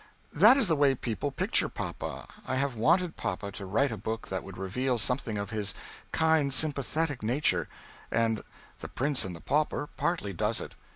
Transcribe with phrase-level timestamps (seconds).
[0.33, 4.29] That is the way people picture papa, I have wanted papa to write a book
[4.29, 5.75] that would reveal something of his
[6.11, 7.69] kind sympathetic nature,
[8.09, 8.43] and
[8.79, 10.73] "The Prince and the Pauper" partly does it.